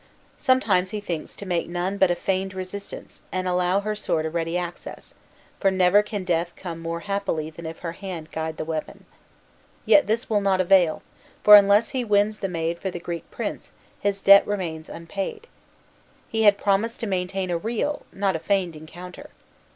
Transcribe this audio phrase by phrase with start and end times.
[0.39, 4.31] Sometimes he thinks to make none but a feigned resistance, and allow her sword a
[4.31, 5.13] ready access,
[5.59, 9.05] for never can death come more happily than if her hand guide the weapon.
[9.85, 11.03] Yet this will not avail,
[11.43, 15.45] for, unless he wins the maid for the Greek prince, his debt remains unpaid.
[16.29, 19.29] He had promised to maintain a real, not a feigned encounter.